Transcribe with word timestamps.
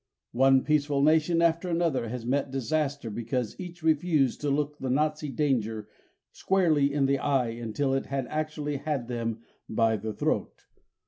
One 0.33 0.63
peaceful 0.63 1.03
nation 1.03 1.43
after 1.43 1.69
another 1.69 2.09
has 2.09 2.25
met 2.25 2.49
disaster 2.49 3.11
because 3.11 3.55
each 3.59 3.83
refused 3.83 4.41
to 4.41 4.49
look 4.49 4.79
the 4.79 4.89
Nazi 4.89 5.29
danger 5.29 5.89
squarely 6.31 6.91
in 6.91 7.05
the 7.05 7.19
eye 7.19 7.49
until 7.49 7.93
it 7.93 8.07
had 8.07 8.25
actually 8.25 8.77
had 8.77 9.07
them 9.07 9.43
by 9.69 9.97
the 9.97 10.11
throat. 10.11 10.65